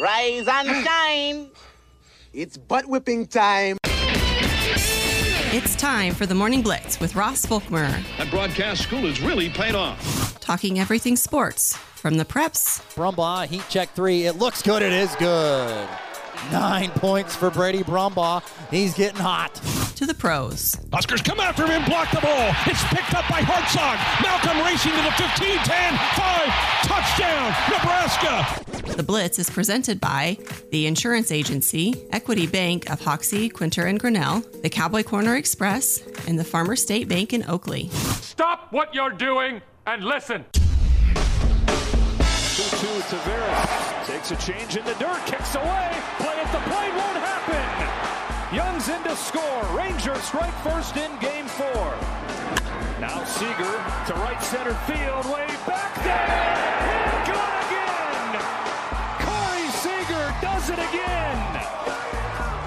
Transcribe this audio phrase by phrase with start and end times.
[0.00, 1.50] Rise and shine.
[2.32, 3.76] It's butt whipping time.
[5.54, 8.02] It's time for the Morning Blitz with Ross Volkmer.
[8.16, 10.40] That broadcast school has really paid off.
[10.40, 12.80] Talking everything sports from the preps.
[12.94, 14.24] Brumbaugh, heat check three.
[14.24, 14.80] It looks good.
[14.80, 15.86] It is good.
[16.50, 18.42] Nine points for Brady Brumbaugh.
[18.70, 19.54] He's getting hot.
[19.96, 20.74] To the pros.
[20.92, 22.54] Huskers come after him and block the ball.
[22.66, 23.98] It's picked up by Hartzog.
[24.22, 26.88] Malcolm racing to the 15, 10, 5.
[26.88, 28.71] Touchdown, Nebraska.
[28.86, 30.36] The Blitz is presented by
[30.70, 36.38] the Insurance Agency, Equity Bank of Hoxie, Quinter, and Grinnell, the Cowboy Corner Express, and
[36.38, 37.88] the Farmer State Bank in Oakley.
[38.20, 40.44] Stop what you're doing and listen.
[40.52, 40.62] 2-2
[43.08, 48.56] Taveras takes a change in the dirt, kicks away, play at the plate won't happen.
[48.56, 49.62] Jung's in to score.
[49.74, 51.94] Rangers strike first in game four.
[53.00, 57.01] Now Seager to right center field, way back there,
[60.42, 61.38] does it again.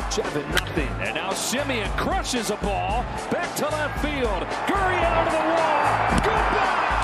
[0.10, 4.48] Seven nothing, and now Semien crushes a ball back to left field.
[4.64, 5.84] Gurriel to the wall.
[6.24, 6.96] Goodbye.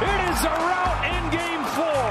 [0.00, 2.08] It is a rout in game four.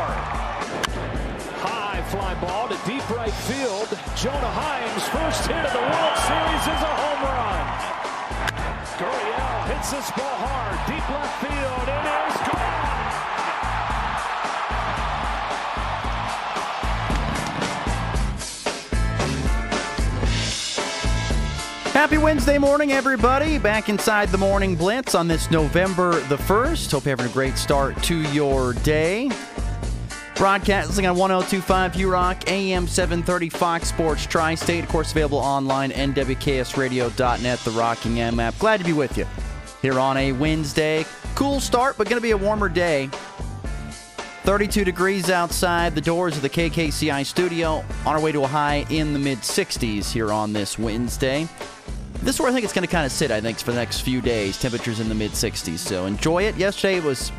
[1.66, 3.89] High fly ball to deep right field.
[4.14, 7.66] Jonah Heim's, first hit of the World Series is a home run.
[9.02, 11.88] Gurriel hits this ball hard, deep left field.
[11.89, 12.48] It is
[22.00, 23.58] Happy Wednesday morning, everybody.
[23.58, 26.94] Back inside the Morning Blitz on this November the 1st.
[26.94, 29.30] Hope you're having a great start to your day.
[30.38, 34.86] Broadcasting on 1025 U Rock, AM 730 Fox Sports Tri State.
[34.86, 38.58] Of course, available online, nwksradio.net, the Rocking M app.
[38.59, 39.27] Glad to be with you
[39.81, 41.05] here on a Wednesday.
[41.36, 43.09] Cool start, but going to be a warmer day.
[44.50, 47.86] 32 degrees outside the doors of the KKCI studio.
[48.08, 51.47] On our way to a high in the mid 60s here on this Wednesday.
[52.23, 53.77] This is where I think it's going to kind of sit, I think, for the
[53.77, 54.60] next few days.
[54.60, 55.77] Temperatures in the mid 60s.
[55.77, 56.55] So enjoy it.
[56.55, 57.32] Yesterday it was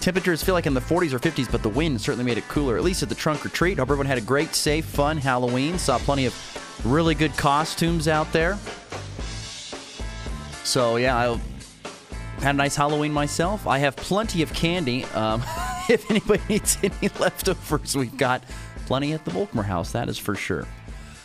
[0.00, 2.76] temperatures feel like in the 40s or 50s, but the wind certainly made it cooler,
[2.76, 3.78] at least at the trunk or treat.
[3.78, 5.78] Hope everyone had a great, safe, fun Halloween.
[5.78, 6.34] Saw plenty of
[6.84, 8.58] really good costumes out there.
[10.64, 11.40] So, yeah, I
[12.42, 13.68] had a nice Halloween myself.
[13.68, 15.04] I have plenty of candy.
[15.14, 15.44] Um,
[15.90, 18.42] if anybody needs any leftovers, we've got
[18.86, 20.66] plenty at the Volkmer house, that is for sure.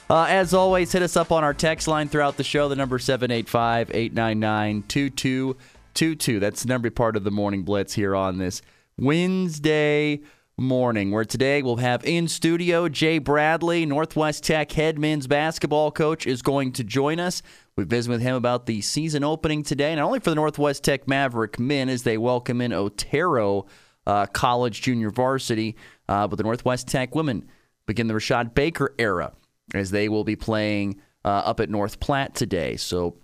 [0.10, 2.68] Uh, as always, hit us up on our text line throughout the show.
[2.68, 6.40] The number 785 899 2222.
[6.40, 8.62] That's the number part of the morning blitz here on this
[8.98, 10.22] Wednesday
[10.58, 16.28] morning, where today we'll have in studio Jay Bradley, Northwest Tech head men's basketball coach,
[16.28, 17.42] is going to join us.
[17.78, 21.08] We visit with him about the season opening today, not only for the Northwest Tech
[21.08, 23.66] Maverick men as they welcome in Otero
[24.08, 25.76] uh, College Junior Varsity,
[26.08, 27.48] uh, but the Northwest Tech women
[27.86, 29.34] begin the Rashad Baker era
[29.74, 32.76] as they will be playing uh, up at North Platte today.
[32.78, 33.16] So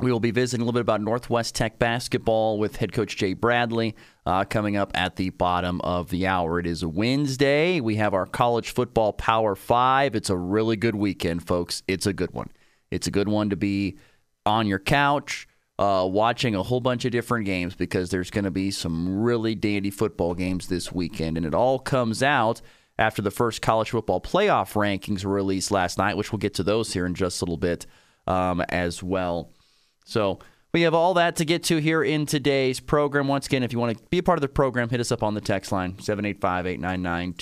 [0.00, 3.32] we will be visiting a little bit about Northwest Tech basketball with head coach Jay
[3.32, 3.94] Bradley
[4.26, 6.58] uh, coming up at the bottom of the hour.
[6.58, 7.80] It is a Wednesday.
[7.80, 10.14] We have our college football Power Five.
[10.16, 11.82] It's a really good weekend, folks.
[11.86, 12.50] It's a good one.
[12.90, 13.98] It's a good one to be
[14.44, 15.46] on your couch.
[15.76, 19.56] Uh, watching a whole bunch of different games because there's going to be some really
[19.56, 21.36] dandy football games this weekend.
[21.36, 22.60] And it all comes out
[22.96, 26.62] after the first college football playoff rankings were released last night, which we'll get to
[26.62, 27.86] those here in just a little bit
[28.26, 29.52] um, as well.
[30.04, 30.38] So
[30.72, 33.28] we have all that to get to here in today's program.
[33.28, 35.22] Once again, if you want to be a part of the program, hit us up
[35.22, 37.32] on the text line 785 899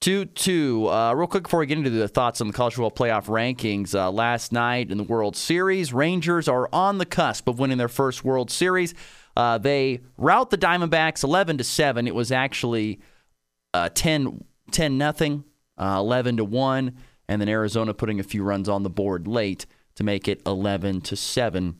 [0.00, 0.88] 2222.
[0.88, 3.94] Uh, real quick before we get into the thoughts on the college football playoff rankings,
[3.94, 7.88] uh, last night in the World Series, Rangers are on the cusp of winning their
[7.88, 8.94] first World Series.
[9.36, 12.06] Uh, they rout the Diamondbacks 11 to 7.
[12.06, 13.00] It was actually
[13.74, 15.44] uh, 10 10 nothing,
[15.78, 16.96] uh, 11 to 1,
[17.28, 21.02] and then Arizona putting a few runs on the board late to make it 11
[21.02, 21.76] to 7.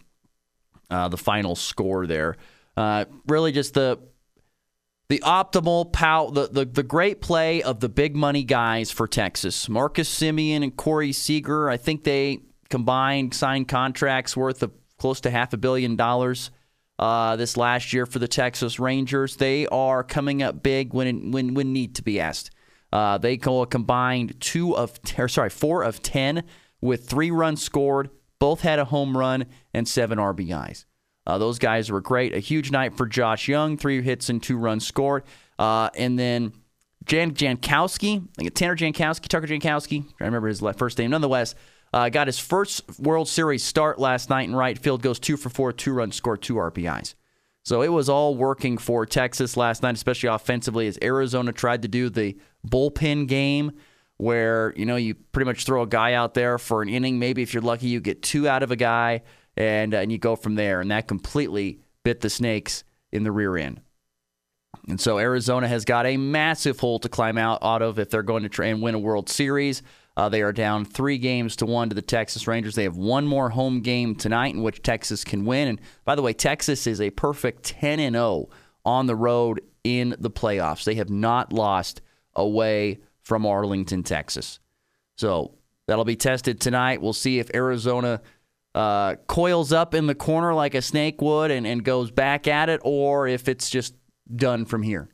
[0.88, 2.36] Uh, the final score there.
[2.76, 3.98] Uh, really just the
[5.08, 9.68] the optimal pow the, the the great play of the big money guys for Texas.
[9.68, 15.30] Marcus Semien and Corey Seager, I think they combined signed contracts worth of close to
[15.30, 16.50] half a billion dollars
[16.98, 19.36] uh, this last year for the Texas Rangers.
[19.36, 22.50] They are coming up big when when when need to be asked.
[22.92, 26.44] Uh, they go a combined two of or sorry four of ten
[26.80, 28.10] with three runs scored.
[28.38, 30.84] Both had a home run and seven RBIs.
[31.26, 32.34] Uh, those guys were great.
[32.34, 35.24] A huge night for Josh Jung, three hits and two runs scored.
[35.58, 36.52] Uh, and then
[37.04, 41.10] Jan Jankowski, Tanner Jankowski, Tucker Jankowski, I remember his first name.
[41.10, 41.54] Nonetheless,
[41.92, 45.02] uh, got his first World Series start last night in right field.
[45.02, 47.14] Goes two for four, two runs scored, two RBIs.
[47.64, 51.88] So it was all working for Texas last night, especially offensively, as Arizona tried to
[51.88, 52.36] do the
[52.66, 53.72] bullpen game
[54.18, 57.18] where, you know, you pretty much throw a guy out there for an inning.
[57.18, 59.22] Maybe if you're lucky, you get two out of a guy
[59.56, 60.80] and, uh, and you go from there.
[60.80, 63.80] And that completely bit the snakes in the rear end.
[64.88, 68.22] And so Arizona has got a massive hole to climb out, out of if they're
[68.22, 69.82] going to try and win a World Series.
[70.16, 72.74] Uh, they are down three games to one to the Texas Rangers.
[72.74, 75.68] They have one more home game tonight in which Texas can win.
[75.68, 78.48] And by the way, Texas is a perfect 10 and 0
[78.84, 80.84] on the road in the playoffs.
[80.84, 82.00] They have not lost
[82.34, 84.58] away from Arlington, Texas.
[85.16, 85.54] So
[85.86, 87.02] that'll be tested tonight.
[87.02, 88.22] We'll see if Arizona
[88.76, 92.68] uh, coils up in the corner like a snake would and, and goes back at
[92.68, 93.94] it, or if it's just
[94.34, 95.08] done from here.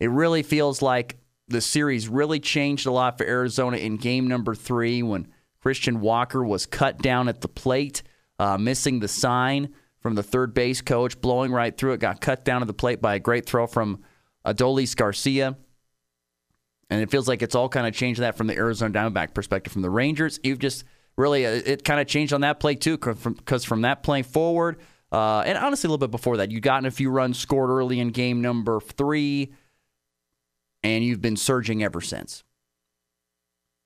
[0.00, 4.54] It really feels like the series really changed a lot for Arizona in game number
[4.54, 5.28] three when
[5.60, 8.02] Christian Walker was cut down at the plate,
[8.38, 12.42] uh, missing the sign from the third base coach, blowing right through it, got cut
[12.42, 14.02] down at the plate by a great throw from
[14.46, 15.58] Adolis Garcia.
[16.88, 19.74] And it feels like it's all kind of changed that from the Arizona Diamondback perspective.
[19.74, 20.84] From the Rangers, you've just
[21.16, 24.80] really, uh, it kind of changed on that play too, because from, that play forward,
[25.12, 28.00] uh, and honestly, a little bit before that, you'd gotten a few runs scored early
[28.00, 29.52] in game number three
[30.84, 32.44] and you've been surging ever since.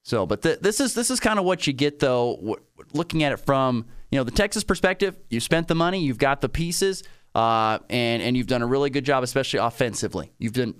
[0.02, 2.36] So, but th- this is this is kind of what you get though.
[2.36, 2.56] W-
[2.92, 6.40] looking at it from you know the Texas perspective, you spent the money, you've got
[6.40, 7.04] the pieces,
[7.34, 10.32] uh, and and you've done a really good job, especially offensively.
[10.38, 10.75] You've done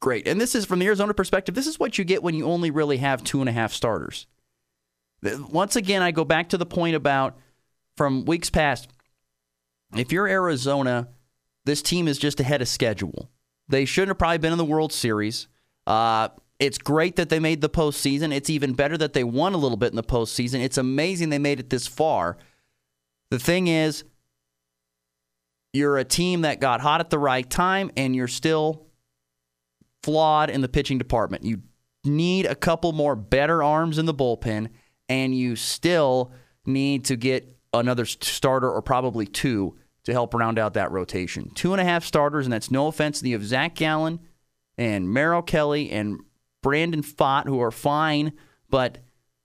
[0.00, 0.26] great.
[0.26, 1.54] And this is from the Arizona perspective.
[1.54, 4.26] This is what you get when you only really have two and a half starters.
[5.24, 7.36] Once again, I go back to the point about
[7.96, 8.88] from weeks past.
[9.96, 11.08] If you're Arizona,
[11.64, 13.30] this team is just ahead of schedule.
[13.68, 15.48] They shouldn't have probably been in the World Series.
[15.86, 16.28] Uh,
[16.58, 18.32] it's great that they made the postseason.
[18.34, 20.62] It's even better that they won a little bit in the postseason.
[20.62, 22.36] It's amazing they made it this far.
[23.30, 24.04] The thing is,
[25.72, 28.86] you're a team that got hot at the right time, and you're still
[30.02, 31.44] flawed in the pitching department.
[31.44, 31.62] You
[32.04, 34.68] need a couple more better arms in the bullpen,
[35.08, 36.32] and you still
[36.66, 41.50] need to get another starter or probably two to help round out that rotation.
[41.54, 44.20] Two and a half starters, and that's no offense to the of Zach Gallen
[44.76, 46.18] and Merrill Kelly and
[46.62, 48.32] Brandon Pfaadt, who are fine,
[48.70, 48.98] but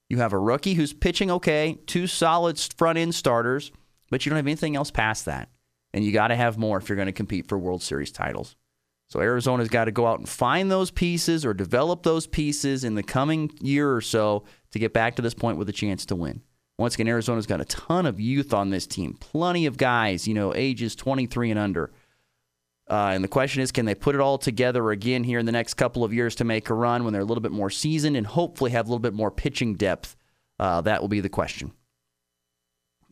[0.09, 3.71] you have a rookie who's pitching okay, two solid front end starters,
[4.09, 5.49] but you don't have anything else past that.
[5.93, 8.55] And you got to have more if you're going to compete for World Series titles.
[9.09, 12.93] So Arizona's got to go out and find those pieces or develop those pieces in
[12.93, 16.15] the coming year or so to get back to this point with a chance to
[16.15, 16.41] win.
[16.77, 20.33] Once again, Arizona's got a ton of youth on this team, plenty of guys, you
[20.33, 21.91] know, ages 23 and under.
[22.89, 25.51] Uh, and the question is, can they put it all together again here in the
[25.51, 28.15] next couple of years to make a run when they're a little bit more seasoned
[28.15, 30.15] and hopefully have a little bit more pitching depth?
[30.59, 31.71] Uh, that will be the question.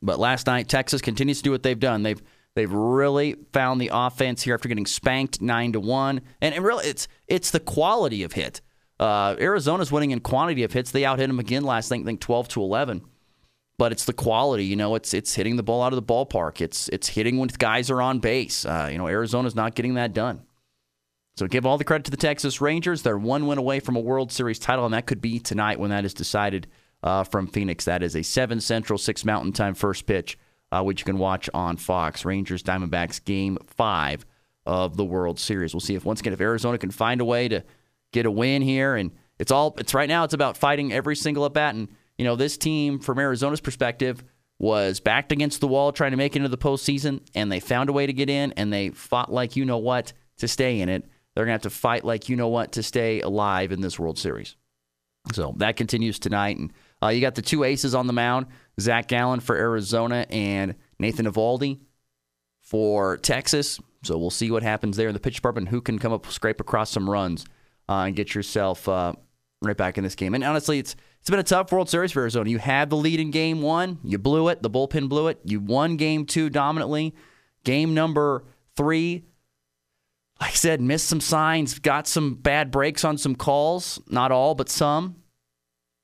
[0.01, 2.03] But last night, Texas continues to do what they've done.
[2.03, 2.21] They've
[2.57, 6.85] they've really found the offense here after getting spanked nine to one, and, and really,
[6.85, 8.61] it's it's the quality of hit.
[8.99, 10.91] Uh, Arizona's winning in quantity of hits.
[10.91, 13.03] They out hit them again last night, I think twelve to eleven
[13.77, 14.65] but it's the quality.
[14.65, 16.61] You know, it's it's hitting the ball out of the ballpark.
[16.61, 18.65] It's it's hitting when guys are on base.
[18.65, 20.41] Uh, you know, Arizona's not getting that done.
[21.35, 23.03] So give all the credit to the Texas Rangers.
[23.03, 25.91] They're one win away from a World Series title, and that could be tonight when
[25.91, 26.65] that is decided
[27.03, 27.85] uh, from Phoenix.
[27.85, 30.37] That is a seven Central, six Mountain Time first pitch,
[30.71, 32.25] uh, which you can watch on Fox.
[32.25, 34.25] Rangers Diamondbacks Game Five
[34.65, 35.73] of the World Series.
[35.73, 37.63] We'll see if once again if Arizona can find a way to
[38.11, 40.23] get a win here, and it's all it's right now.
[40.23, 44.23] It's about fighting every single at bat and you know, this team, from Arizona's perspective,
[44.59, 47.89] was backed against the wall trying to make it into the postseason, and they found
[47.89, 50.89] a way to get in, and they fought like you know what to stay in
[50.89, 51.05] it.
[51.35, 54.17] They're to have to fight like you know what to stay alive in this World
[54.17, 54.55] Series.
[55.31, 56.57] So that continues tonight.
[56.57, 58.47] And uh, you got the two aces on the mound
[58.79, 61.79] Zach Gallen for Arizona and Nathan Eovaldi
[62.61, 63.79] for Texas.
[64.03, 65.69] So we'll see what happens there in the pitch department.
[65.69, 67.45] Who can come up, scrape across some runs,
[67.89, 69.13] uh, and get yourself uh,
[69.61, 70.33] right back in this game.
[70.33, 72.49] And honestly, it's it's been a tough World Series for Arizona.
[72.49, 74.61] You had the lead in game one, you blew it.
[74.61, 75.39] The bullpen blew it.
[75.43, 77.15] You won game two dominantly.
[77.63, 78.45] Game number
[78.77, 79.25] three,
[80.39, 83.99] like I said, missed some signs, got some bad breaks on some calls.
[84.07, 85.15] Not all, but some.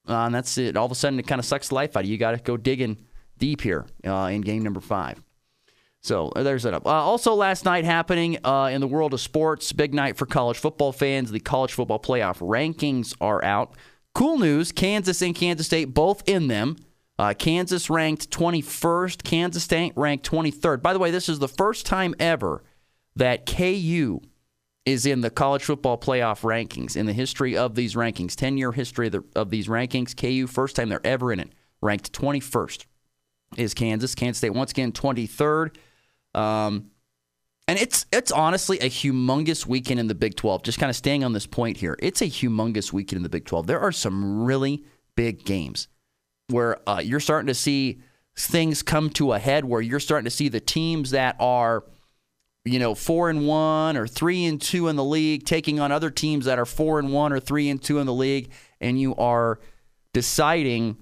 [0.07, 0.75] Uh, and that's it.
[0.75, 2.13] All of a sudden, it kind of sucks the life out of you.
[2.13, 2.97] You got to go digging
[3.37, 5.21] deep here uh, in game number five.
[6.01, 6.85] So there's that up.
[6.85, 10.57] Uh, also, last night happening uh, in the world of sports, big night for college
[10.57, 11.31] football fans.
[11.31, 13.73] The college football playoff rankings are out.
[14.13, 16.75] Cool news Kansas and Kansas State both in them.
[17.17, 20.81] Uh, Kansas ranked 21st, Kansas State ranked 23rd.
[20.81, 22.63] By the way, this is the first time ever
[23.15, 24.19] that KU
[24.85, 28.71] is in the college football playoff rankings in the history of these rankings, 10 year
[28.71, 30.15] history of, the, of, these rankings.
[30.15, 31.49] KU, first time they're ever in it,
[31.81, 32.85] ranked 21st
[33.57, 34.15] is Kansas.
[34.15, 35.75] Kansas State, once again, 23rd.
[36.33, 36.91] Um,
[37.67, 40.63] And it's it's honestly a humongous weekend in the Big 12.
[40.63, 41.95] Just kind of staying on this point here.
[41.99, 43.67] It's a humongous weekend in the Big 12.
[43.67, 44.83] There are some really
[45.15, 45.87] big games
[46.47, 48.01] where uh, you're starting to see
[48.35, 51.85] things come to a head where you're starting to see the teams that are
[52.65, 56.09] you know, four and one or three and two in the league, taking on other
[56.09, 59.15] teams that are four and one or three and two in the league, and you
[59.15, 59.59] are
[60.13, 60.97] deciding,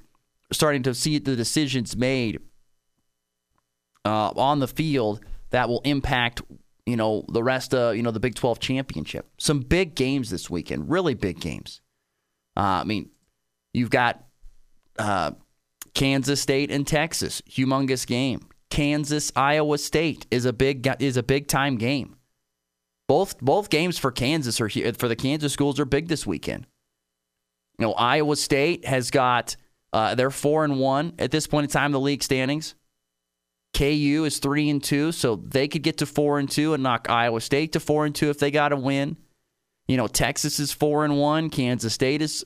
[0.51, 2.39] starting to see the decisions made
[4.05, 6.41] uh, on the field that will impact,
[6.85, 9.29] you know, the rest of you know the Big Twelve championship.
[9.37, 11.81] Some big games this weekend, really big games.
[12.57, 13.11] Uh, I mean,
[13.73, 14.23] you've got
[14.97, 15.31] uh,
[15.93, 18.47] Kansas State and Texas, humongous game.
[18.71, 22.15] Kansas Iowa State is a big is a big time game.
[23.07, 26.65] Both both games for Kansas are for the Kansas schools are big this weekend.
[27.77, 29.57] You know, Iowa State has got
[29.93, 31.91] uh, they're four and one at this point in time.
[31.91, 32.73] The league standings.
[33.73, 37.09] KU is three and two, so they could get to four and two and knock
[37.09, 39.17] Iowa State to four and two if they got a win.
[39.87, 41.49] You know, Texas is four and one.
[41.49, 42.45] Kansas State is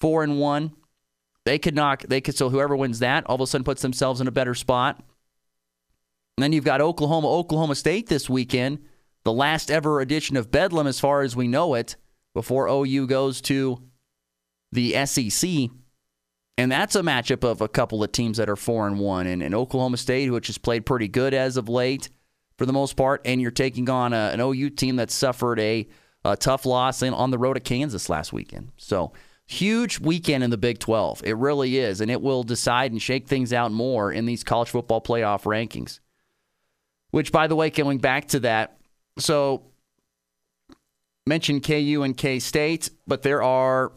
[0.00, 0.72] four and one.
[1.44, 2.02] They could knock.
[2.02, 2.36] They could.
[2.36, 5.00] So whoever wins that, all of a sudden puts themselves in a better spot.
[6.38, 8.78] And then you've got Oklahoma, Oklahoma State this weekend,
[9.24, 11.96] the last ever edition of Bedlam as far as we know it,
[12.32, 13.82] before OU goes to
[14.70, 15.68] the SEC.
[16.56, 19.42] And that's a matchup of a couple of teams that are four and one, and,
[19.42, 22.08] and Oklahoma State, which has played pretty good as of late
[22.56, 25.88] for the most part, and you're taking on a, an OU team that suffered a,
[26.24, 28.70] a tough loss in, on the road to Kansas last weekend.
[28.76, 29.12] So
[29.44, 31.22] huge weekend in the Big 12.
[31.24, 34.70] It really is, and it will decide and shake things out more in these college
[34.70, 35.98] football playoff rankings.
[37.10, 38.78] Which, by the way, going back to that,
[39.18, 39.64] so
[41.26, 43.92] mentioned KU and K State, but there are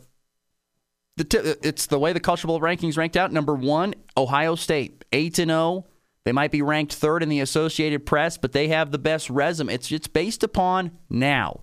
[1.17, 3.31] the t- it's the way the college football rankings ranked out.
[3.31, 5.59] Number one, Ohio State, eight and zero.
[5.59, 5.85] Oh.
[6.23, 9.73] They might be ranked third in the Associated Press, but they have the best resume.
[9.73, 11.61] It's it's based upon now.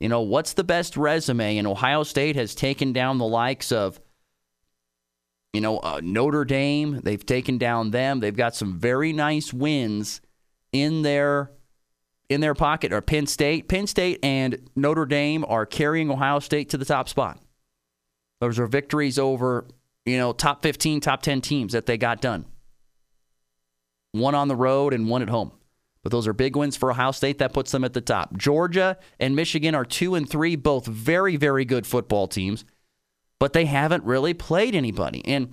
[0.00, 4.00] You know what's the best resume, and Ohio State has taken down the likes of
[5.52, 7.00] you know uh, Notre Dame.
[7.02, 8.20] They've taken down them.
[8.20, 10.20] They've got some very nice wins
[10.72, 11.50] in their
[12.28, 13.68] in their pocket are Penn State.
[13.68, 17.38] Penn State and Notre Dame are carrying Ohio State to the top spot.
[18.40, 19.66] Those are victories over,
[20.04, 22.46] you know, top 15, top 10 teams that they got done.
[24.12, 25.52] One on the road and one at home.
[26.02, 27.38] But those are big wins for Ohio State.
[27.38, 28.36] That puts them at the top.
[28.36, 32.64] Georgia and Michigan are two and three, both very, very good football teams,
[33.38, 35.24] but they haven't really played anybody.
[35.24, 35.52] And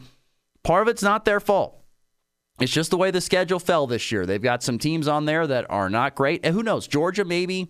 [0.63, 1.78] part of it's not their fault.
[2.59, 4.25] It's just the way the schedule fell this year.
[4.25, 6.41] They've got some teams on there that are not great.
[6.43, 6.87] And who knows?
[6.87, 7.69] Georgia, maybe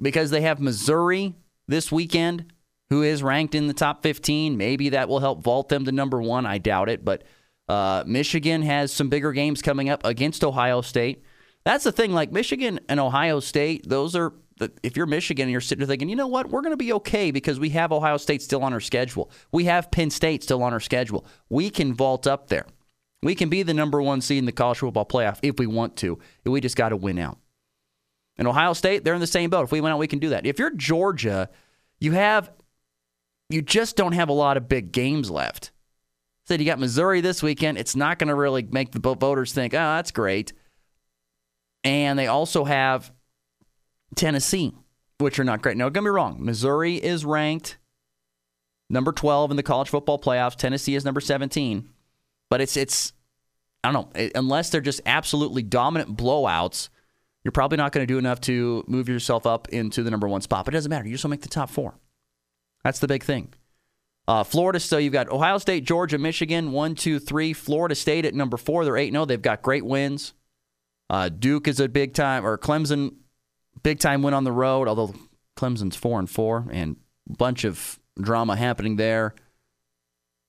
[0.00, 1.34] because they have Missouri
[1.66, 2.52] this weekend,
[2.90, 4.56] who is ranked in the top 15.
[4.56, 6.46] Maybe that will help vault them to number one.
[6.46, 7.04] I doubt it.
[7.04, 7.24] But
[7.68, 11.24] uh, Michigan has some bigger games coming up against Ohio State.
[11.64, 12.12] That's the thing.
[12.12, 14.32] Like Michigan and Ohio State, those are.
[14.84, 16.92] If you're Michigan and you're sitting there thinking, you know what, we're going to be
[16.92, 19.28] okay because we have Ohio State still on our schedule.
[19.50, 21.26] We have Penn State still on our schedule.
[21.48, 22.66] We can vault up there.
[23.24, 25.96] We can be the number one seed in the college football playoff if we want
[25.96, 26.18] to.
[26.44, 27.38] We just got to win out.
[28.36, 29.64] And Ohio State, they're in the same boat.
[29.64, 30.44] If we win out, we can do that.
[30.44, 31.48] If you're Georgia,
[32.00, 32.52] you have
[33.48, 35.70] you just don't have a lot of big games left.
[36.46, 37.78] Said you got Missouri this weekend.
[37.78, 40.52] It's not going to really make the voters think, oh, that's great.
[41.82, 43.10] And they also have
[44.16, 44.74] Tennessee,
[45.18, 45.78] which are not great.
[45.78, 46.44] Now, don't get me wrong.
[46.44, 47.78] Missouri is ranked
[48.90, 50.56] number 12 in the college football playoffs.
[50.56, 51.88] Tennessee is number 17.
[52.54, 53.12] But it's it's
[53.82, 56.88] I don't know unless they're just absolutely dominant blowouts.
[57.42, 60.40] You're probably not going to do enough to move yourself up into the number one
[60.40, 60.64] spot.
[60.64, 61.04] But it doesn't matter.
[61.04, 61.98] You just don't make the top four.
[62.84, 63.52] That's the big thing.
[64.28, 67.52] Uh, Florida, so you've got Ohio State, Georgia, Michigan, one, two, three.
[67.54, 68.84] Florida State at number four.
[68.84, 69.24] They're 8 0.
[69.24, 70.32] They've got great wins.
[71.10, 73.16] Uh, Duke is a big time, or Clemson,
[73.82, 75.12] big time win on the road, although
[75.56, 79.34] Clemson's 4 and 4, and a bunch of drama happening there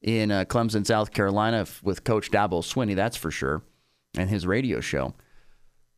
[0.05, 3.63] in uh, Clemson, South Carolina, with Coach Dabo Swinney, that's for sure,
[4.15, 5.15] and his radio show.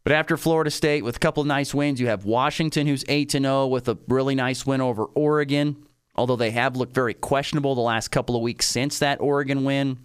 [0.06, 3.30] But after Florida State, with a couple of nice wins, you have Washington, who's 8
[3.32, 5.86] 0 with a really nice win over Oregon,
[6.16, 10.00] although they have looked very questionable the last couple of weeks since that Oregon win,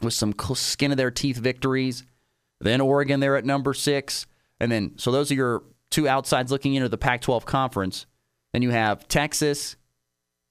[0.00, 2.04] with some skin of their teeth victories.
[2.60, 4.26] Then Oregon, they're at number six.
[4.58, 8.06] And then, so those are your two outsides looking into the Pac 12 conference.
[8.54, 9.76] Then you have Texas,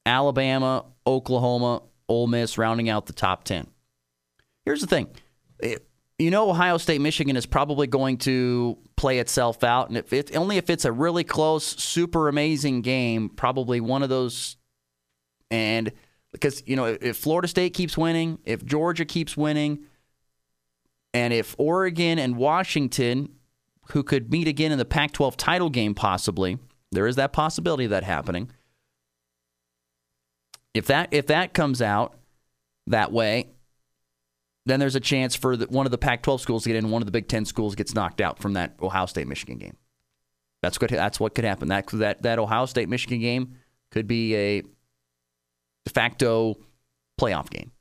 [0.05, 3.67] Alabama, Oklahoma, Ole Miss rounding out the top 10.
[4.65, 5.07] Here's the thing.
[6.19, 10.35] you know Ohio State Michigan is probably going to play itself out and if it,
[10.35, 14.57] only if it's a really close super amazing game, probably one of those
[15.51, 15.91] and
[16.31, 19.85] because you know if Florida State keeps winning, if Georgia keeps winning,
[21.13, 23.29] and if Oregon and Washington
[23.89, 26.57] who could meet again in the Pac 12 title game, possibly.
[26.91, 28.51] There is that possibility of that happening.
[30.73, 32.15] If that if that comes out
[32.87, 33.49] that way,
[34.65, 37.01] then there's a chance for the, one of the Pac-12 schools to get in, one
[37.01, 39.77] of the Big Ten schools gets knocked out from that Ohio State Michigan game.
[40.61, 41.67] That's what that's what could happen.
[41.67, 43.55] That that that Ohio State Michigan game
[43.91, 46.55] could be a de facto
[47.19, 47.71] playoff game.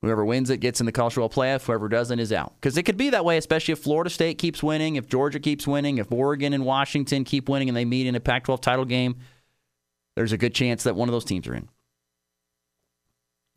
[0.00, 1.64] Whoever wins it gets in the college playoff.
[1.64, 2.54] Whoever doesn't is out.
[2.56, 5.66] Because it could be that way, especially if Florida State keeps winning, if Georgia keeps
[5.66, 9.16] winning, if Oregon and Washington keep winning, and they meet in a Pac-12 title game.
[10.16, 11.68] There's a good chance that one of those teams are in.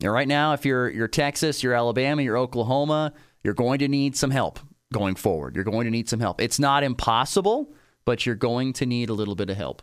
[0.00, 3.12] Now, right now, if you're you're Texas, you're Alabama, you're Oklahoma,
[3.42, 4.60] you're going to need some help
[4.92, 5.54] going forward.
[5.54, 6.40] You're going to need some help.
[6.40, 7.74] It's not impossible,
[8.04, 9.82] but you're going to need a little bit of help.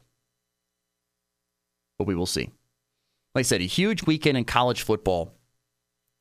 [1.98, 2.52] But we will see.
[3.34, 5.34] Like I said, a huge weekend in college football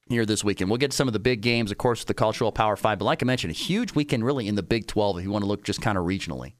[0.09, 0.71] here this weekend.
[0.71, 2.99] We'll get some of the big games, of course, with the Cultural Power Five.
[2.99, 5.45] But like I mentioned, a huge weekend really in the Big 12 if you want
[5.45, 6.55] to look just kind of regionally.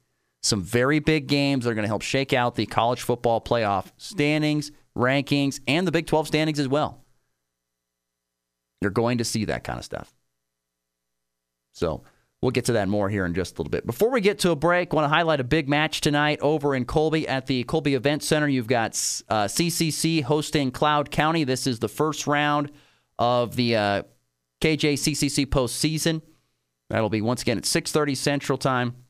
[0.45, 3.87] Some very big games that are going to help shake out the college football playoff
[3.97, 7.03] standings, rankings, and the Big 12 standings as well.
[8.79, 10.13] You're going to see that kind of stuff.
[11.73, 12.03] So
[12.43, 13.87] we'll get to that more here in just a little bit.
[13.87, 16.85] Before we get to a break, want to highlight a big match tonight over in
[16.85, 18.47] Colby at the Colby Event Center.
[18.47, 18.91] You've got
[19.29, 21.43] uh, CCC hosting Cloud County.
[21.43, 22.71] This is the first round
[23.17, 24.03] of the uh,
[24.61, 26.21] KJ CCC postseason.
[26.91, 29.04] That'll be once again at 6:30 Central Time.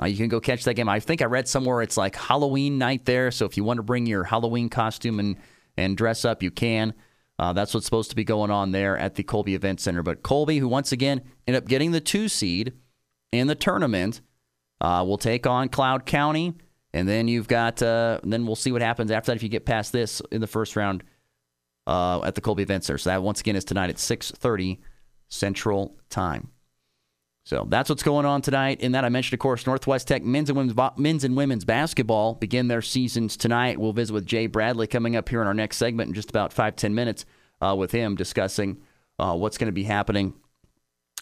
[0.00, 0.88] Uh, you can go catch that game.
[0.88, 3.30] I think I read somewhere it's like Halloween night there.
[3.30, 5.36] So if you want to bring your Halloween costume and
[5.76, 6.94] and dress up, you can.
[7.38, 10.02] Uh, that's what's supposed to be going on there at the Colby Event Center.
[10.02, 12.72] But Colby, who once again ended up getting the two seed
[13.30, 14.20] in the tournament,
[14.80, 16.54] uh, will take on Cloud County,
[16.92, 17.82] and then you've got.
[17.82, 20.46] Uh, then we'll see what happens after that if you get past this in the
[20.46, 21.04] first round
[21.86, 22.98] uh, at the Colby Event Center.
[22.98, 24.78] So that once again is tonight at 6:30
[25.28, 26.50] Central Time.
[27.48, 28.82] So that's what's going on tonight.
[28.82, 32.34] In that, I mentioned, of course, Northwest Tech men's and women's, men's and women's basketball
[32.34, 33.80] begin their seasons tonight.
[33.80, 36.52] We'll visit with Jay Bradley coming up here in our next segment in just about
[36.52, 37.24] five ten minutes
[37.62, 38.82] uh, with him discussing
[39.18, 40.34] uh, what's going to be happening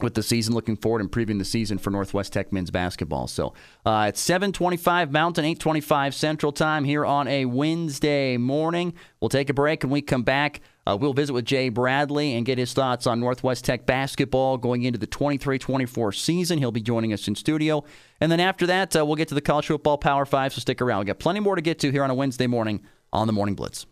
[0.03, 3.29] with the season, looking forward and previewing the season for Northwest Tech men's basketball.
[3.29, 8.95] So uh, it's 7:25 Mountain, 8:25 Central Time here on a Wednesday morning.
[9.21, 10.61] We'll take a break and we come back.
[10.87, 14.85] Uh, we'll visit with Jay Bradley and get his thoughts on Northwest Tech basketball going
[14.85, 16.59] into the 23-24 season.
[16.59, 17.85] He'll be joining us in studio,
[18.21, 20.53] and then after that, uh, we'll get to the college football Power Five.
[20.53, 21.01] So stick around.
[21.01, 23.55] We've got plenty more to get to here on a Wednesday morning on the Morning
[23.55, 23.87] Blitz.